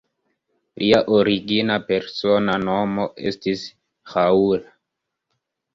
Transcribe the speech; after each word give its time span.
Lia 0.83 1.01
origina 1.17 1.77
persona 1.91 2.57
nomo 2.65 3.07
estis 3.33 3.69
"Raoul". 4.17 4.67